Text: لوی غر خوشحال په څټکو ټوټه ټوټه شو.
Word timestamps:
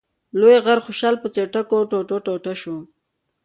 لوی 0.39 0.55
غر 0.65 0.79
خوشحال 0.85 1.15
په 1.19 1.27
څټکو 1.35 1.77
ټوټه 1.91 2.17
ټوټه 2.25 2.53
شو. 2.61 2.77